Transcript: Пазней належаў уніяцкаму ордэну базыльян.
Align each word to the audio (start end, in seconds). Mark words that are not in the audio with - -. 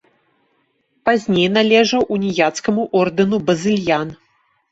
Пазней 1.09 1.45
належаў 1.57 2.01
уніяцкаму 2.17 2.87
ордэну 3.01 3.37
базыльян. 3.51 4.07